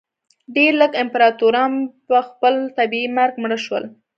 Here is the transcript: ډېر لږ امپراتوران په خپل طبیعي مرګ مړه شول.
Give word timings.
ډېر 0.55 0.71
لږ 0.81 0.91
امپراتوران 1.03 1.71
په 2.07 2.17
خپل 2.27 2.53
طبیعي 2.77 3.07
مرګ 3.17 3.33
مړه 3.43 3.57
شول. 3.65 3.83